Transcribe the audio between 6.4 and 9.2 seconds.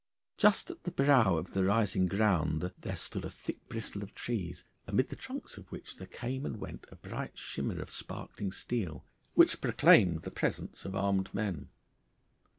and went a bright shimmer of sparkling steel,